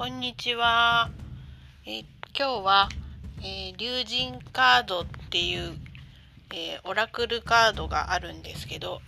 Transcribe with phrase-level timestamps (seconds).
[0.00, 1.10] こんにちは。
[1.84, 2.88] え今日は、
[3.42, 5.74] えー竜神カードっていう、
[6.54, 9.02] えーオラクルカードがあるんですけど、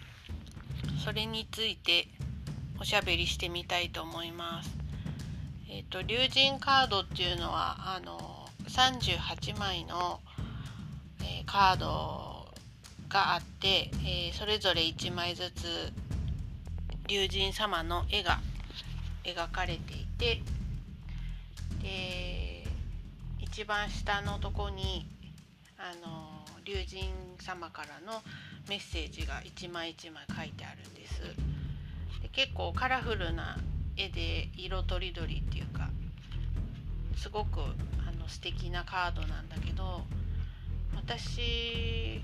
[1.03, 2.09] それについて
[2.79, 4.71] おしゃべりしてみたいと思います。
[5.71, 10.21] えっ、と竜神カードっていうのはあの38枚の、
[11.23, 12.53] えカード
[13.09, 15.91] があって、えそれぞれ1枚ずつ
[17.09, 18.41] 竜神様の絵が
[19.25, 20.43] 描かれていて
[21.83, 22.65] で
[23.41, 25.07] 一番下のとこに
[25.77, 27.11] あの龍神
[27.41, 28.23] 様からの
[28.69, 31.23] メッセージが一枚一枚書いてあるんです。
[32.23, 33.59] で結構カラフルな
[33.97, 35.91] 絵で色とりどりっていうか
[37.17, 40.03] すごくあの素敵なカードなんだけど
[40.95, 42.23] 私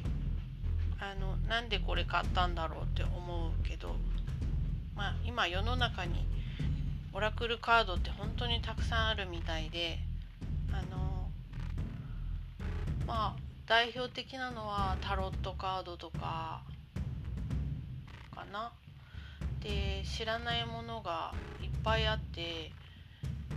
[1.01, 3.97] あのなんでこれ買ったんだろうって思うけど
[4.97, 6.27] まあ今世の中に
[7.13, 9.99] オラクルカードって本当にたくさんあるみたいで
[10.73, 11.31] あの
[13.07, 16.63] まあ代表的なのはタロットカードとか
[18.35, 18.73] かな。
[19.61, 22.71] で知らないものがいっぱいあって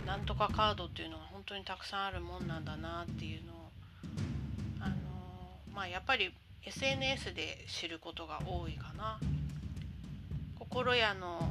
[0.04, 3.70] なんとかカードっていうのが本当にたくさんあるもんなんだなっていうのを
[4.80, 4.94] あの
[5.72, 9.20] まあやっぱり SNS で知ることが多いかな。
[10.58, 11.48] 心屋の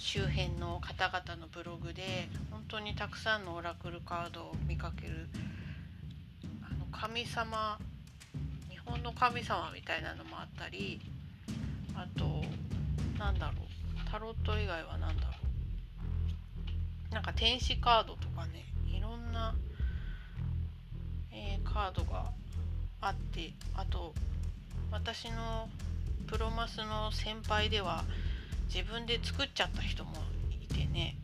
[0.00, 5.28] 周辺の方々のブログで本当にたくさんのオラクルカードを見かける
[6.62, 7.78] あの神様
[8.70, 11.00] 日本の神様みたいなのもあったり
[11.94, 12.42] あと
[13.18, 15.32] なんだろうタロット以外は何だろ
[17.10, 17.14] う。
[17.14, 19.54] なんか天使カードとかねいろんな、
[21.30, 22.30] えーカードが
[23.02, 24.14] あってあと
[24.90, 25.68] 私の
[26.26, 28.04] プロマスの先輩では
[28.72, 30.12] 自分で作っちゃった人も
[30.62, 31.16] いてね。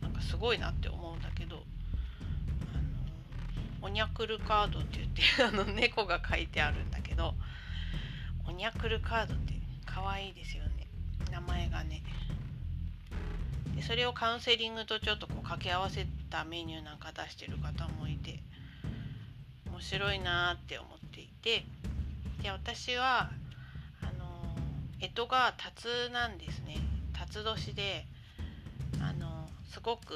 [0.00, 1.58] なんかすごいなって思うんだけどあ
[3.82, 7.34] のオニャクルカードって言ってあの猫が書いてあるんだけど
[8.46, 9.54] オニャクルカードって
[9.84, 10.86] 可愛いですよね。
[11.32, 12.02] 名前がね。
[13.74, 18.40] でそれをカウンセリングとちょっとこう掛け合わせたメニューなんか出してる方もいて
[19.66, 21.64] 面白いなって思っていて。
[22.42, 23.32] で私は
[25.00, 26.76] 干支が辰なんですね。
[27.12, 28.04] 辰年で
[29.00, 30.14] あのすごく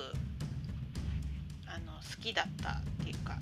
[1.66, 3.38] あの好きだったっていうか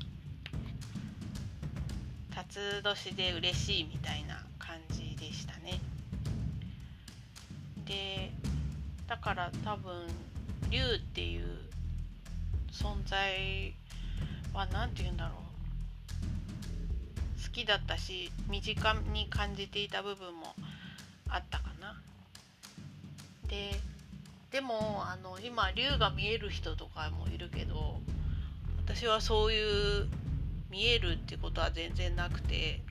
[2.34, 5.81] 辰年で嬉しいみたいな感じでしたね。
[7.87, 8.31] で
[9.07, 10.07] だから多分
[10.71, 11.47] 竜っていう
[12.71, 13.72] 存在
[14.53, 15.41] は何て言うんだろう。
[17.43, 20.55] 好きだったし身近に感じていた部分も
[21.31, 22.01] あったかな。
[23.49, 23.73] で
[24.51, 28.01] でもあの今竜が見える人とかもいるけど
[28.77, 30.09] 私はそういう
[30.71, 32.83] 見えるってことは全然なくて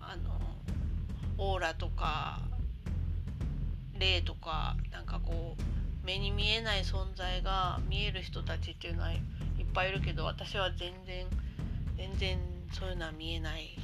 [0.00, 0.40] あの
[1.38, 2.40] オーラとか
[3.98, 9.20] 霊とかなんかこう目に見えない存在が見える人たちっていうのはいっ
[9.74, 11.26] ぱいいるけど私は全然
[11.96, 12.38] 全然
[12.72, 13.76] そういうのは見えない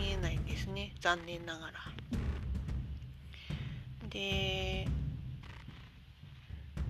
[0.00, 0.94] 見えないんですね。
[1.00, 1.72] 残念ながら。
[4.08, 4.88] で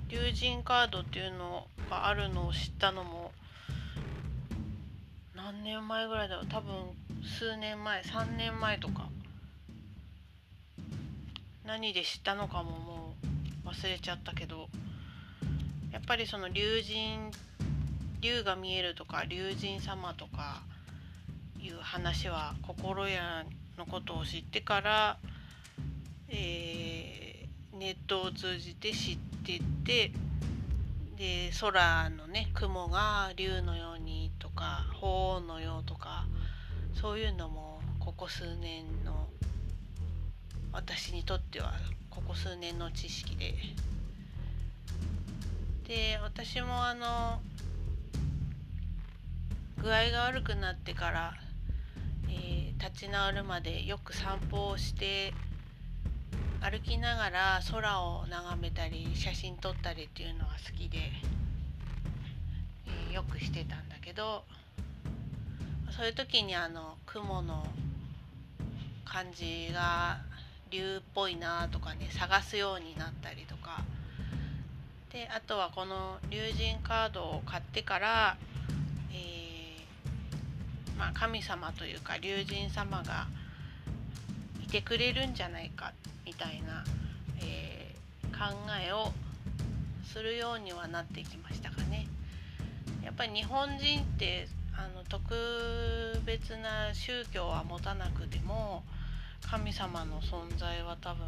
[0.08, 3.32] 竜神カードっていうのがあるのを知ったのも
[5.34, 6.46] 何年前ぐらいだろう。
[6.46, 6.72] 多分
[7.22, 9.08] 数年前3年前とか。
[11.66, 13.14] 何で知ったのかもも
[13.64, 14.68] う忘れちゃったけど
[15.92, 17.30] やっぱりその竜神
[18.20, 20.62] 竜が見えるとか竜神様とか
[21.62, 23.44] いう話は心屋
[23.76, 25.18] のことを知ってから、
[26.28, 27.20] えー
[27.80, 30.12] ネットを通じて知ってて
[31.16, 36.26] で空のね雲が竜のようにとか鳳凰のようとか
[36.92, 39.28] そういうのもここ数年の
[40.72, 41.72] 私にとっては
[42.10, 43.54] ここ数年の知識で。
[45.88, 47.40] で私もあの
[49.82, 51.34] 具合が悪くなってから、
[52.80, 55.34] 立ち直るまでよく散歩をして
[56.60, 60.98] 歩きながら空を眺めたり写真撮ったりっていうのが好きで、
[62.86, 64.44] えーよくしてたんだけど
[65.96, 67.66] そういう時にあの雲の
[69.04, 70.20] 感じが
[70.70, 73.82] 竜っぽいなとかね探すようになったりとか。
[75.12, 78.36] であとはこの竜神カードを買ってから、
[81.00, 83.26] まあ、神様というか竜神様が
[84.62, 85.92] いてくれるんじゃないか
[86.24, 86.84] みたいな、
[87.42, 87.80] えー
[88.40, 88.46] 考
[88.82, 89.12] えを
[90.02, 92.06] するようにはなってきましたかね。
[93.04, 98.82] やっぱり日本人ってあの特別な宗教は持たなくても
[99.42, 101.26] 神様の存在は多分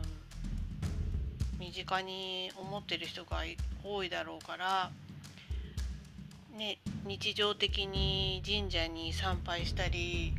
[1.58, 3.42] 身近に思ってる人が
[3.84, 4.90] 多いだろうから、
[6.56, 10.34] ね、日常的に神社に参拝したり、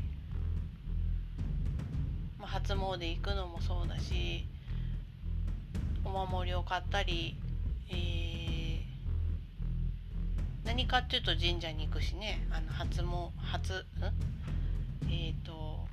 [2.39, 4.47] まあ、初詣行くのもそうだし
[6.05, 7.35] お守りを買ったり、
[7.89, 8.81] えー、
[10.65, 12.47] 何かっていうと神社に行くしね。
[12.49, 13.83] あの初も初ん？
[15.09, 15.85] えっ、ー、と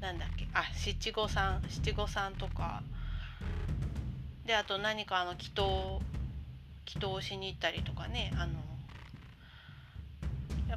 [0.00, 0.46] なんだっけ？
[0.54, 2.82] あ七五三七五三とか。
[4.46, 6.00] であと何かあの祈祷
[6.86, 8.32] 祈祷しに行ったりとかね。
[8.36, 8.71] あの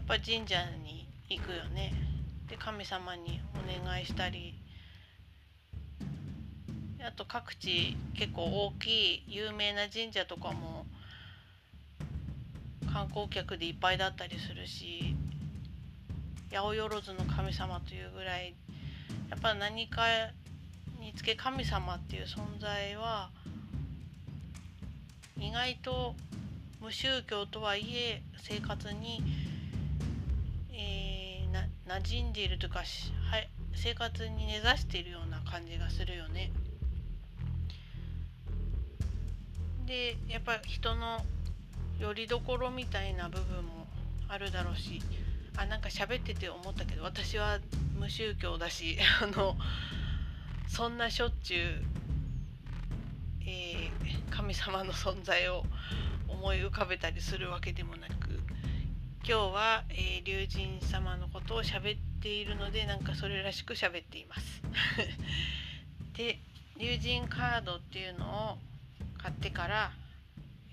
[0.08, 1.94] ぱ神社に行くよね。
[2.48, 4.54] で神様にお願いしたり。
[7.02, 10.86] あと各地結構大きい有名な神社とかも。
[12.92, 15.16] 観光客でいっぱいだったりするし。
[16.52, 18.54] 八百万の神様というぐらい。
[19.30, 20.04] やっぱ何か
[21.00, 23.32] につけ神様っていう存在は。
[25.38, 26.16] 意外と
[26.80, 29.22] 無宗教とはいえ生活に、
[30.78, 31.68] えー、な
[32.00, 32.84] 馴染んでいるというかは
[33.38, 36.52] い、生活に根ざしているような感じがするよね。
[39.86, 41.22] でやっぱ人の
[42.00, 43.88] よりどころみたいな部分も
[44.28, 45.02] あるだろうし
[45.58, 47.60] あなんか喋ってて思ったけど私は
[47.98, 49.56] 無宗教だし あの
[50.68, 51.86] そんなしょっちゅう、
[53.42, 55.66] えー、神様の存在を
[56.28, 58.25] 思い浮かべたりするわけでもなく
[59.28, 64.62] 今日は、えー、龍神様のことを喋っているのでなんかそれらしく喋っています。
[66.14, 66.38] で
[66.78, 68.60] 龍神カードっていうのを
[69.18, 69.92] 買ってから、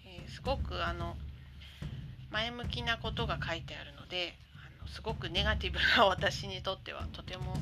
[0.04, 1.16] えー、すごくあの
[2.31, 7.56] 前向きなことが書いてあるのであのすごくネガティブな私にとってはとても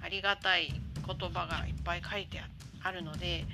[0.00, 0.72] ありがたい
[1.04, 2.40] 言葉がいっぱい書いて
[2.84, 3.46] あるので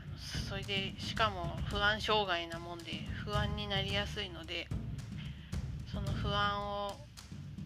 [0.00, 0.18] あの
[0.48, 4.68] それでしかも不安障害なもんで不安になりやすいので
[5.94, 6.88] その不安を、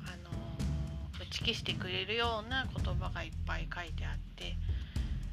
[0.04, 0.30] あの
[1.18, 4.54] 打ち消してくれるような言葉がいっぱい書いてあって、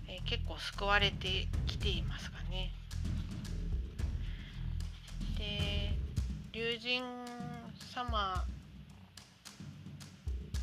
[0.07, 2.71] えー、結構救われてきていますかね。
[5.37, 5.97] で
[6.53, 7.01] 龍神
[7.93, 8.45] 様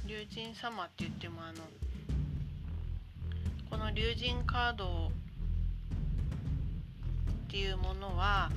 [0.06, 1.60] 龍神様って言ってもあの
[3.68, 5.08] この龍神カード
[7.48, 8.50] っていうものは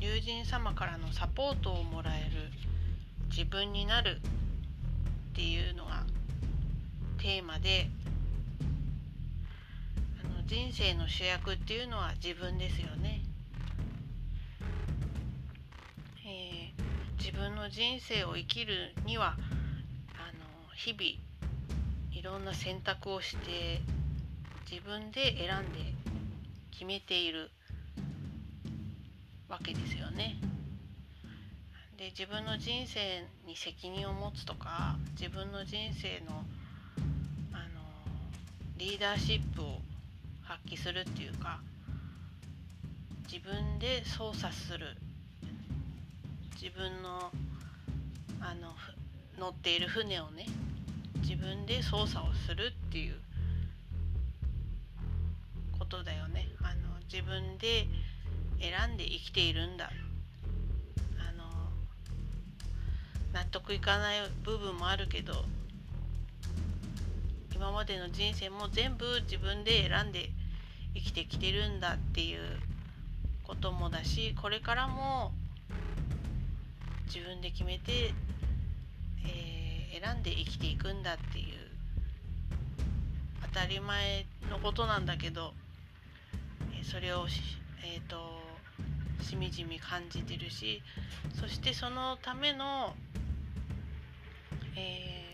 [0.00, 2.50] 龍神様からのサポートをもらえる
[3.30, 4.20] 自分になる
[5.30, 6.04] っていうのが
[7.18, 7.90] テーマで
[10.24, 13.22] あの人生の主役っていうのは自分ですよね。
[17.18, 19.36] 自分の人生を生きるには
[20.14, 21.02] あの日々
[22.10, 23.80] いろんな選択をして
[24.70, 25.94] 自分で選んで
[26.70, 27.50] 決めている
[29.48, 30.36] わけですよね。
[31.96, 36.44] で自分の人生に責任を持つとか自分の人生の
[37.52, 37.80] あの
[38.76, 39.80] リーダーシップを
[40.44, 41.60] 発揮するっていうか
[43.30, 44.96] 自分で操作する
[46.60, 47.30] 自分の
[48.40, 48.74] あの
[49.38, 50.46] 乗っている船をね
[51.22, 53.16] 自分で操作をするっていう
[55.78, 57.86] ことだよねあの自分で
[58.60, 59.90] 選んで生きているんだ。
[61.18, 61.44] あの
[63.32, 65.44] 納得いかない部分もあるけど
[67.54, 70.30] 今までの人生も全部自分で選んで
[70.94, 72.40] 生きてきてるんだっていう
[73.44, 75.32] こともだしこれからも
[77.06, 78.12] 自分で決めて、
[79.26, 81.46] えー、選んで生きていくんだっていう
[83.52, 85.54] 当たり前のことなんだけど、
[86.78, 87.26] えそれを
[87.82, 88.47] えー、と
[89.22, 90.82] しみじみ感じてるし
[91.40, 92.94] そしてそのための、
[94.76, 95.30] え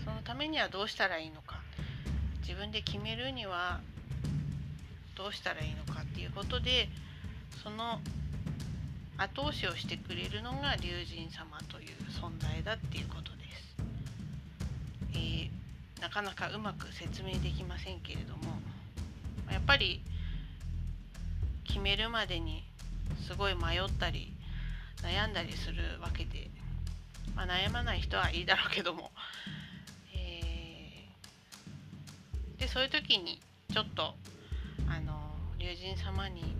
[0.00, 1.60] ー、そのためにはどうしたらいいのか
[2.42, 3.80] 自分で決めるには
[5.16, 6.88] どうしたらいいのかっていうことで
[7.62, 8.00] その
[9.18, 13.76] 後押しをしてくれるのが龍神様という存在だっていうことです、
[15.12, 18.60] えー、なかなかうまく説明できませんけれども
[19.50, 20.02] やっぱり
[21.64, 22.67] 決めるまでに
[23.26, 24.32] すごい迷ったり
[25.02, 26.50] 悩んだりするわけで、
[27.36, 29.10] まあ、悩まない人はいいだろうけども、
[30.14, 33.40] えー、でそういう時に
[33.72, 34.14] ちょっと
[34.88, 35.20] あの
[35.58, 36.56] 龍神様に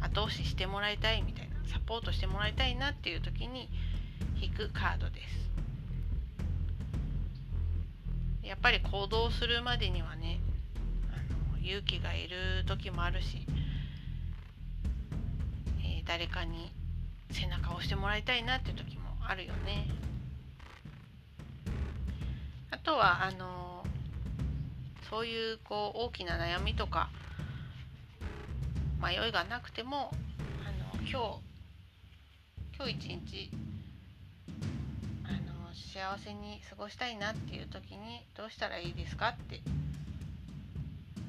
[0.00, 3.68] 後押ししてもらいたいみたいなサポートしてもらいたいなっていう時に
[4.40, 5.42] 引くカードです。
[8.42, 10.40] やっぱり行動するまでにはね
[11.10, 13.46] あの勇気がいる時もあるし、
[16.12, 16.70] 誰かに
[17.30, 19.88] 背中を押してもらいたいなっていう時もあるよね。
[22.70, 23.82] あとはあの
[25.08, 27.08] そういうこう大きな悩みとか
[29.02, 30.10] 迷いがなくても
[30.66, 31.16] あの今日
[32.76, 33.50] 今日一日
[35.24, 39.62] あの幸せに過ごしたいなっていう時にどうしたらいいですかって、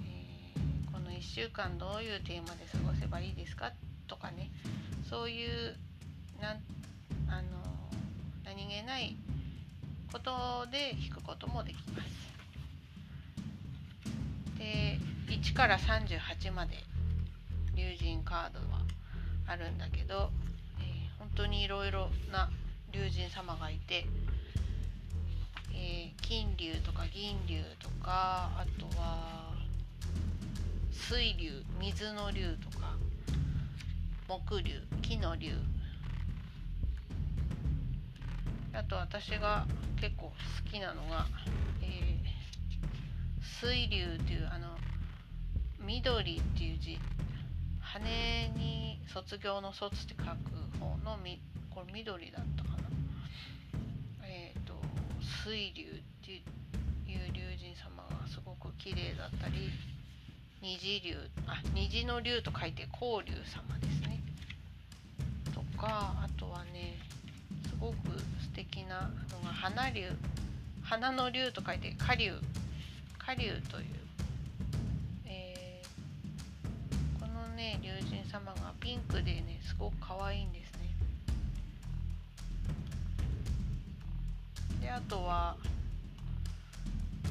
[0.04, 3.72] えー、この1週間どういうテーマで過ごせばいいですか
[4.14, 4.52] とかね
[5.10, 5.76] そういう
[6.40, 6.58] なん
[7.28, 7.58] あの
[8.46, 9.16] 何気ない
[10.12, 12.10] ことで弾くこともできます。
[14.60, 16.78] で1から38まで
[17.76, 18.82] 龍神カードは
[19.48, 20.30] あるんだけど、
[20.80, 22.52] えー、本当にいろいろな
[22.92, 24.06] 龍神様がいて、
[25.74, 29.54] えー、金龍とか銀龍とかあとは
[30.92, 32.96] 水龍水の龍とか
[34.28, 35.52] 木龍木の龍
[38.74, 39.66] あと私が
[40.00, 41.28] 結構好きなのが、
[41.82, 44.78] えー、水流っていうあの
[45.80, 46.98] 緑っていう字。
[47.94, 48.00] 羽
[48.58, 50.26] に卒業の卒って書く
[50.80, 51.40] 方のみ
[51.70, 52.84] これ緑だったかな。
[54.24, 54.74] えっ、ー、と
[55.46, 59.70] 水流っていう龍神様がすごく綺麗だったり
[60.62, 61.16] 虹龍
[61.46, 64.13] あ虹の龍と書いて光龍様ですね。
[65.84, 66.98] かあとはね
[67.68, 67.96] すごく
[68.42, 70.12] 素敵なのが花竜
[70.82, 72.32] 花の竜と書いて花竜
[73.18, 73.86] 花竜という
[77.20, 80.90] このね龍神様がピンクでねすごく可愛いんですね。
[84.82, 85.56] であとは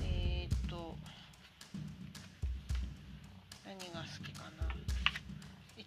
[0.03, 0.95] えー、っと
[3.65, 4.72] 何が好きかな。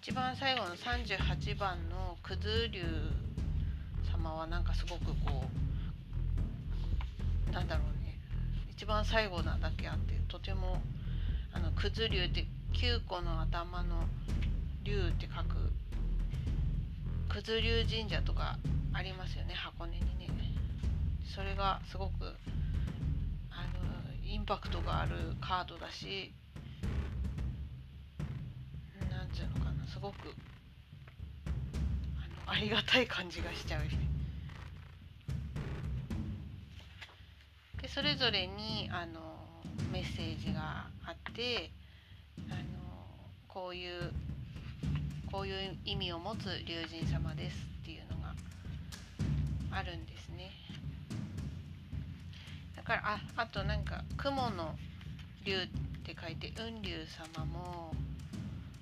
[0.08, 2.84] 一番最後の38番の九頭竜
[4.14, 5.46] 様はなんかすごくこ
[7.50, 8.20] うなんだろうね。
[8.70, 10.80] 一番最後なだけあってとても
[11.52, 14.04] あの九頭竜って9個の頭の
[14.84, 15.74] 龍って書く
[17.34, 18.60] 九頭龍神社とか
[18.94, 20.30] ありますよね箱根にね。
[21.36, 22.26] それがすごく
[23.50, 26.32] あのインパクトがあるカードだし
[29.10, 30.16] なんていうのかすごく
[32.46, 33.82] あのありがたい感じがしちゃう
[37.82, 39.20] でそれぞれにあの
[39.92, 41.72] メッセージがあって
[42.50, 42.60] あの
[43.48, 44.12] こういう
[45.32, 48.34] こういう意味を持つ龍神様ですっていうのが
[49.72, 50.52] あるんですね。
[52.76, 54.76] だからああとなんか雲の
[55.44, 55.68] 龍っ
[56.04, 57.06] て書いて雲龍
[57.38, 57.94] 様も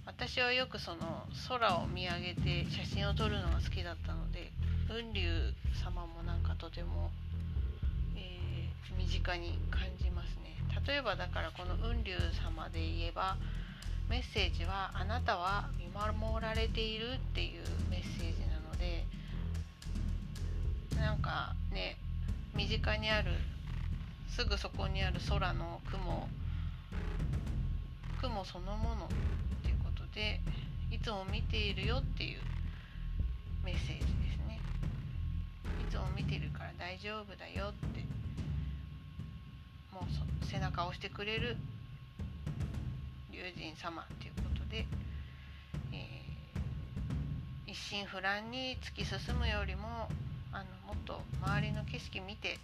[0.06, 4.52] 私はよくその空を見上げて写真を撮るのが好きだったので
[4.88, 7.10] 雲龍様もなんかとても、
[8.16, 10.56] えー、身近に感じますね。
[10.86, 13.38] 例えばだからこの雲龍様で言えば
[14.10, 19.06] メッセージはあなたは見守られているっていうメッセージなので
[20.98, 21.96] なんかね
[22.56, 23.32] 身近にある
[24.30, 26.28] すぐそこにある空の雲
[28.22, 29.10] 雲そのもの
[30.14, 30.40] て
[30.92, 32.40] いつも見ているよっていう
[33.66, 34.60] メッセージですね。
[35.82, 38.00] いつも見てるから大丈夫だよって
[39.92, 41.58] もう背中を押してくれる
[43.32, 44.86] 龍神様ということで、
[45.92, 50.08] えー、一心不乱に突き進むよりも
[50.52, 52.60] あのもっと周りの景色見て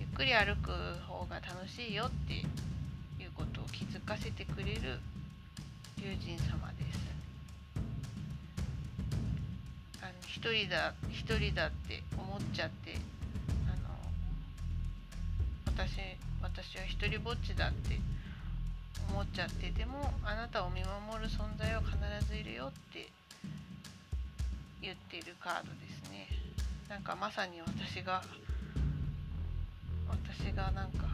[0.00, 0.70] ゆっくり歩く
[1.06, 4.98] 方が楽しいよっていうことを気づかせてくれる
[5.98, 6.68] 龍神様
[10.28, 12.94] 一人だ一人だって思っちゃって
[13.66, 13.94] あの
[15.66, 15.98] 私
[16.42, 17.98] 私は一人ぼっちだって
[19.10, 21.96] 思っちゃってでもあなたを見守る存在は必
[22.28, 23.08] ずいるよって
[24.80, 26.28] 言っているカードですね。
[26.88, 28.22] なんかまさに私が
[30.08, 31.06] 私がなんか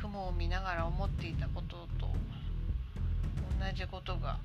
[0.00, 2.08] 雲を見ながら思っていたことと
[3.60, 4.38] 同じことが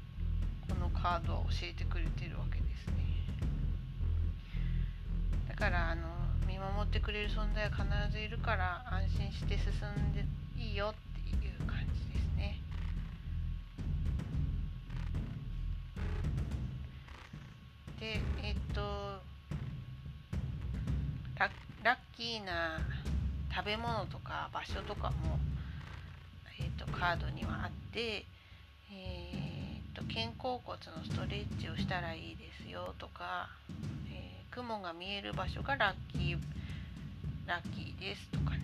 [0.70, 2.94] このカードは教えてくれてるわけですね。
[5.54, 6.02] だからあの
[6.48, 9.72] 見守ってくれる存在は必ずいるから安心して進
[10.10, 10.26] んで
[10.58, 12.60] いいよっていう感じですね。
[18.00, 19.22] でえっと
[21.38, 21.52] ラ
[21.84, 22.80] ラッキーな
[23.56, 25.38] 食べ物とか場所とかも、
[26.60, 28.26] えっと、カードにはあって、
[28.92, 33.50] えっと肩甲骨のストレッチをしたらいいですよとか
[34.56, 36.38] 雲が見える場所がラッキー
[37.48, 38.60] ラッキーですとかね。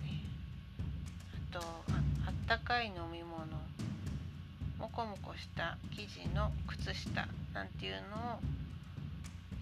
[1.52, 3.44] あとあったかい飲み物
[4.78, 8.38] モコモコした生地の靴下なんていうのを、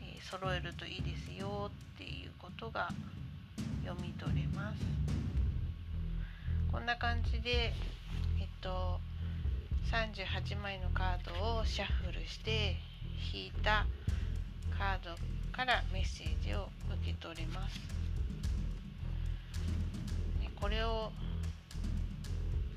[0.02, 2.90] えー、揃えるといいですよっていうことが
[3.86, 4.78] 読み取れます。
[6.70, 7.72] こんな感じで
[8.38, 9.00] えっと
[9.90, 12.76] 38枚のカードをシャッフルして
[13.32, 13.86] 引いた
[14.76, 16.68] カードからメッセージを
[17.02, 17.80] 受け取れます。
[20.54, 21.10] これを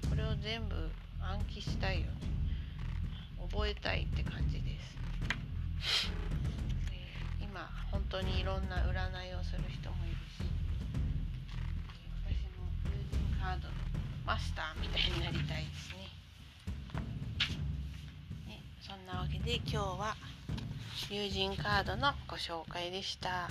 [0.10, 0.74] これを全部
[1.22, 2.14] 暗記したいよね。
[3.52, 6.10] 覚えたいって感じです、
[6.92, 10.42] えー、今本当にいろんな占いをする人もいるし、
[12.26, 13.74] 私も友人カードの
[14.26, 16.10] マスターみたいになりたいですね。
[18.48, 20.16] ねそんなわけで今日は
[21.14, 23.50] 友人カードのご紹介でした。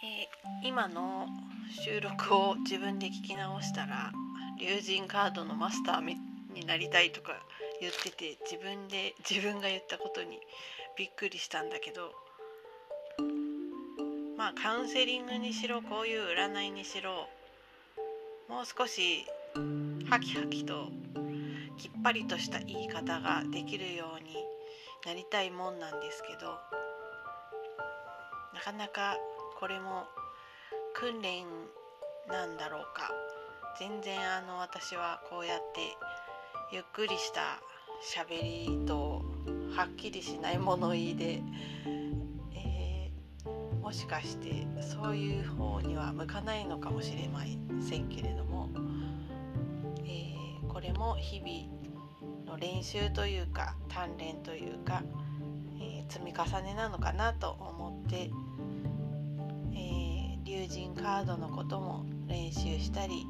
[0.00, 0.28] え
[0.62, 1.26] 今の
[1.84, 4.12] 収録を自分で聞き直したら
[4.60, 6.00] 龍神カードのマスター
[6.54, 7.32] になりたいとか
[7.80, 10.38] 言ってて自分で自分が言ったことに
[10.96, 12.12] びっくりしたんだけど
[14.48, 17.28] まあカウンセリングにしろこういう占いにしろ
[18.48, 19.26] もう少し
[20.08, 20.88] ハキハキと
[21.76, 24.36] きっぱりとした言い方ができるように
[25.04, 26.52] なりたいもんなんですけど
[28.54, 29.18] なかなか
[29.60, 30.06] これも
[30.94, 31.44] 訓練
[32.30, 33.12] なんだろうか。
[33.78, 35.80] 全然あの私はこうやって
[36.72, 37.60] ゆっくりした
[38.16, 39.22] 喋りと
[39.76, 41.42] はっきりしない物言いで、
[43.88, 47.40] もしかしてそういう方には向かないのかもしれま
[47.80, 48.68] せんけれども、
[50.04, 55.02] えー、これも日々の練習というか鍛錬というか、
[55.80, 58.30] えー、積み重ねなのかなと思って
[60.44, 63.26] 友人カードのことも練習したり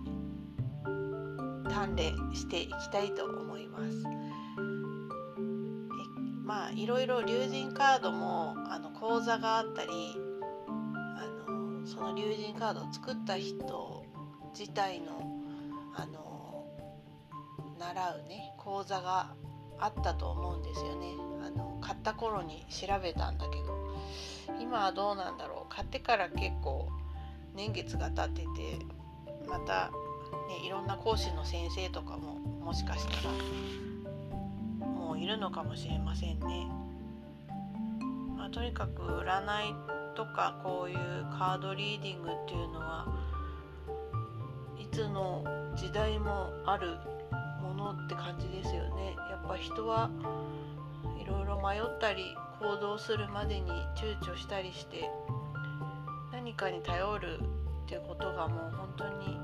[1.67, 4.03] 鍛錬していきたいと思います。
[6.45, 10.28] まあいろいろ龍神カードもあの講座があったり
[11.99, 14.05] その龍神カードを作った人
[14.57, 15.07] 自体の
[15.97, 16.65] あの
[17.79, 19.35] 習うね講座が
[19.81, 21.15] あったと思うんですよね。
[21.45, 23.79] あの買った頃に調べたんだけど。
[24.61, 25.75] 今はどうなんだろう。
[25.75, 26.89] 買ってから結構
[27.55, 28.87] 年月が経ってて
[29.49, 29.91] また、
[30.49, 32.35] ね、いろんな講師の先生とかも
[32.65, 33.35] もしかしたら
[34.85, 36.69] もういるのかもしれませんね。
[38.37, 39.75] まあ、とにかく占い
[40.19, 40.97] とかこういう
[41.39, 43.07] カードリーディングっていうのは
[44.77, 45.45] いつの
[45.77, 46.97] 時代もある
[47.63, 49.15] ものって感じですよね。
[49.31, 50.11] やっぱ人は
[51.23, 55.09] いろいろ迷ったり行動するまでに躊躇したりして
[56.33, 57.39] 何かに頼る
[57.85, 59.39] っていうことがもう本当に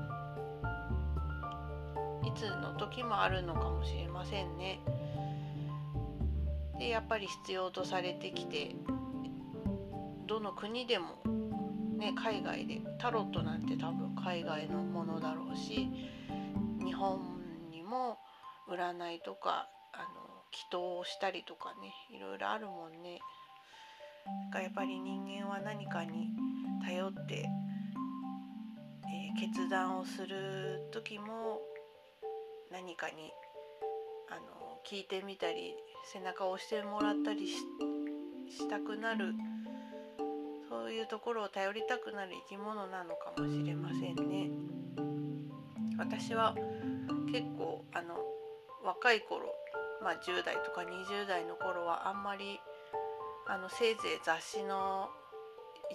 [2.27, 4.81] いつの時もあるのかもしれませんね。
[6.77, 8.75] でやっぱり必要とされてきて
[10.27, 11.21] どの国でも、
[11.97, 15.89] ね、海外でタロットなんて多分海外のものだろうし
[16.83, 17.19] 日本
[17.71, 18.17] にも
[18.69, 20.05] 占いとかあの
[20.51, 23.19] 祈祷をしたりとかねいろいろあるもんね。
[24.51, 26.29] がやっぱり人間は何かに
[26.83, 27.45] 頼って、
[29.05, 31.61] えー、決断をする時も
[32.71, 33.31] 何かに
[34.29, 35.75] あの聞いてみたり
[36.11, 37.59] 背中を押してもらったりし
[38.69, 39.33] たくなる
[40.75, 44.51] そういうところを頼りたくなる生き物なのかもしれませんね。
[45.97, 46.53] 私は
[47.31, 48.17] 結構あの
[48.83, 49.55] 若い頃、
[50.03, 52.59] まあ、10代とか20代の頃はあんまり
[53.47, 55.09] あのせいぜい雑誌の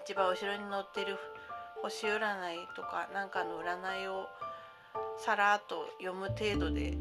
[0.03, 1.19] 一番後ろに載ってる
[1.83, 2.19] 星占
[2.55, 4.27] いとかなんかの占いを
[5.19, 6.97] さらっと読む程度で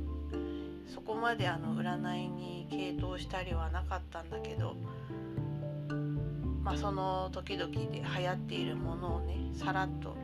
[0.94, 4.76] そこまであの占いに傾倒したりはなかったんだけど、
[6.70, 10.16] まあ、その時々で流行っているものをねさらっと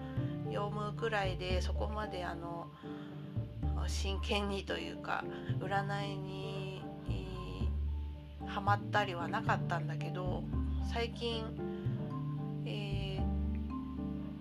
[0.54, 2.68] 読むくらいでそこまであの
[3.88, 5.24] 真剣にというか
[5.60, 6.84] 占いに
[8.46, 10.44] ハマったりはなかったんだけど
[10.94, 11.44] 最近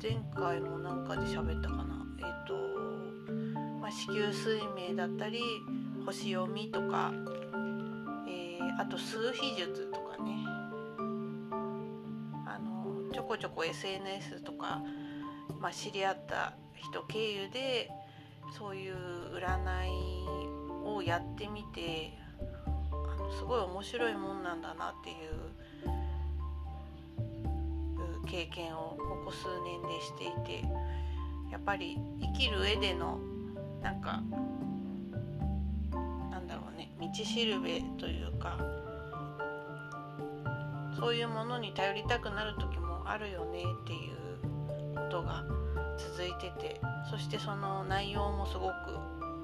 [0.04, 2.04] 前回もなんかで喋ったかな。
[2.18, 2.54] えっ、ー、と、
[3.80, 5.40] まあ、子宮水明だったり
[6.04, 7.10] 星読みとか、
[8.28, 10.53] えー、あと数秘術とかね。
[13.24, 14.82] ょこちょこ SNS とか、
[15.58, 17.90] まあ、知り合った人経由で
[18.58, 18.94] そういう
[19.34, 19.90] 占い
[20.84, 22.12] をやってみて
[22.92, 25.16] あのすごい面白いもんなんだなっていう
[28.26, 30.68] 経験をここ数年でしていて
[31.50, 33.18] やっぱり生きる上での
[33.82, 34.22] なんか
[36.30, 38.58] なんだろうね道しるべというか
[40.98, 45.44] そういうものに頼りたくなる時もあるよねっていうことが
[45.98, 48.72] 続いててそしてその内容もすごく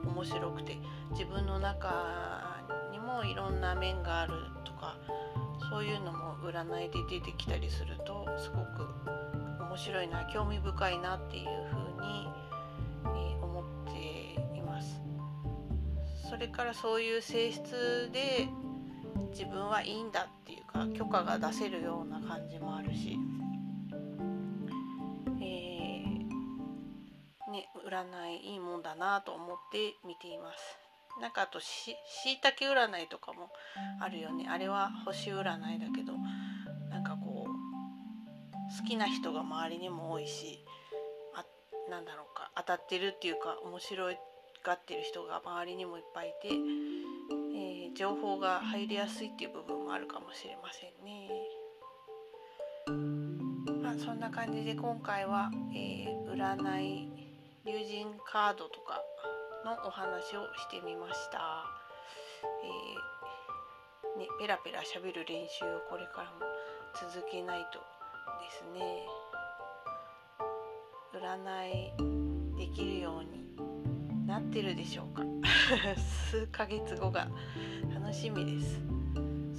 [0.07, 0.79] 面白くて
[1.13, 4.97] 自分の中にもいろんな面があるとか
[5.71, 8.89] そういうのも占いで出てきたりするとすごく
[9.71, 12.29] 面白いな興味深いなっていうふうに、
[13.05, 15.01] え思っています。
[16.29, 18.49] それからそういう性質で
[19.31, 23.17] 自分はいいんだっていうか許可が出せるような感じもあるし、
[27.91, 30.79] 占いいいもんだなと思って見ています。
[31.21, 33.51] なんかあとしいたけ占いとかも
[34.01, 36.13] あるよねあれは星占いだけど
[36.89, 40.65] なんかこう好きな人が周りにも多いし
[41.35, 41.45] あ
[41.91, 44.07] なんだろうか当たってるっていうか面白
[44.65, 51.29] がってる人が周りにもいっぱいいて、えー、情報が入りやすいっていう部分もあるかもしれませんね。
[53.83, 57.20] まあ、そんな感じで今回は、えー、占い
[57.67, 59.03] 竜神カードとか
[59.67, 61.67] のお話をしてみました。
[62.65, 66.47] えー、ね、ペラペラ喋る練習をこれからも
[66.95, 69.05] 続けないとですね。
[71.13, 75.23] 占いできるようになってるでしょうか。
[76.31, 77.29] 数ヶ月後が
[77.93, 78.81] 楽しみです。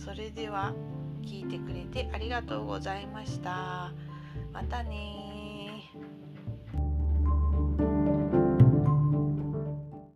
[0.05, 0.73] それでは
[1.21, 3.91] 聞いてくれてありがとうございました。
[4.51, 5.30] またね